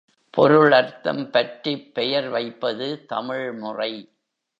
பொருள் 0.33 0.71
அர்த்தம் 0.71 1.29
பற்றிப் 1.29 1.93
பெயர் 1.93 2.29
வைப்பது 2.29 3.05
தமிழ்முறை. 3.05 3.91